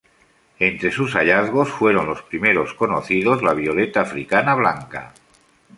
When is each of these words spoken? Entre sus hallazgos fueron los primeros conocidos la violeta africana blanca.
Entre 0.57 0.89
sus 0.91 1.13
hallazgos 1.15 1.69
fueron 1.69 2.07
los 2.07 2.23
primeros 2.23 2.73
conocidos 2.73 3.43
la 3.43 3.53
violeta 3.53 4.01
africana 4.01 4.55
blanca. 4.55 5.13